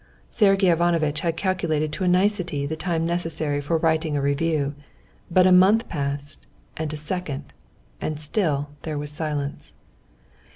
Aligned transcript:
Sergey 0.31 0.71
Ivanovitch 0.71 1.19
had 1.19 1.37
calculated 1.37 1.91
to 1.93 2.03
a 2.03 2.07
nicety 2.07 2.65
the 2.65 2.75
time 2.75 3.05
necessary 3.05 3.61
for 3.61 3.77
writing 3.77 4.17
a 4.17 4.19
review, 4.21 4.73
but 5.29 5.45
a 5.45 5.51
month 5.51 5.87
passed, 5.89 6.47
and 6.75 6.91
a 6.91 6.97
second, 6.97 7.53
and 8.01 8.19
still 8.19 8.69
there 8.81 8.97
was 8.97 9.11
silence. 9.11 9.75